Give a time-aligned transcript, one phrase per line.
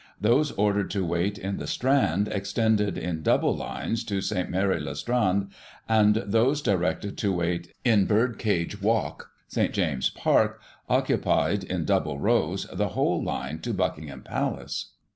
[0.19, 4.49] Those ordered to wait in the Strand extended, in double lines, to St.
[4.49, 5.51] Mary le Strand,
[5.87, 10.59] and those directed to wait in Bird Cage Walk, St James's Park,
[10.89, 14.93] occupied (in double rows) the whole line to Buckingham Palace.